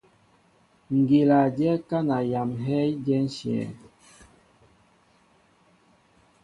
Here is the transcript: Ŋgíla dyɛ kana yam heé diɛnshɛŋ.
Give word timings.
Ŋgíla 0.97 1.39
dyɛ 1.57 1.71
kana 1.89 2.17
yam 2.31 2.49
heé 2.63 2.83
diɛnshɛŋ. 3.05 3.69